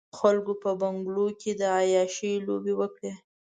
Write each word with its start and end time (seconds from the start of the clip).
خلکو 0.17 0.53
په 0.63 0.71
بنګلو 0.81 1.27
کې 1.41 1.51
د 1.59 1.61
عياشۍ 1.79 2.33
لوبې 2.47 2.73
وکړې. 2.79 3.11